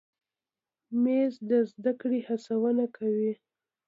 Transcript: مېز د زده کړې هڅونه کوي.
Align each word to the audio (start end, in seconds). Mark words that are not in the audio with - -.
مېز 1.01 1.33
د 1.49 1.51
زده 1.71 1.91
کړې 2.01 2.19
هڅونه 2.27 2.85
کوي. 2.95 3.33